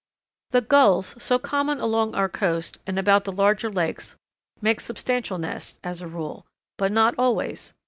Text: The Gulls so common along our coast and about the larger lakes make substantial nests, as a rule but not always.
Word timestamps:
The 0.49 0.61
Gulls 0.61 1.13
so 1.21 1.37
common 1.37 1.79
along 1.79 2.15
our 2.15 2.27
coast 2.27 2.79
and 2.87 2.97
about 2.97 3.23
the 3.23 3.31
larger 3.31 3.69
lakes 3.71 4.15
make 4.59 4.79
substantial 4.79 5.37
nests, 5.37 5.77
as 5.83 6.01
a 6.01 6.07
rule 6.07 6.47
but 6.79 6.91
not 6.91 7.13
always. 7.19 7.75